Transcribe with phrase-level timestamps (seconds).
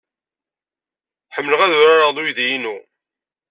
[1.35, 2.75] Ḥemmleɣ ad urareɣ ed uydi-inu.